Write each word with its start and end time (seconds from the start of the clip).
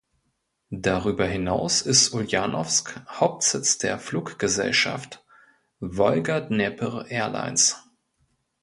Darüber 0.73 1.27
hinaus 1.27 1.83
ist 1.83 2.11
Uljanowsk 2.11 2.99
Hauptsitz 3.07 3.77
der 3.77 3.99
Fluggesellschaft 3.99 5.23
Volga-Dnepr 5.79 7.05
Airlines. 7.07 7.75